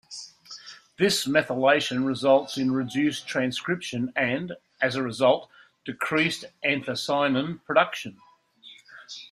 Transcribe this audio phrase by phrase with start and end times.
[0.97, 5.47] This methylation results in reduced transcription and, as a result,
[5.85, 8.17] decreased anthocyanin production.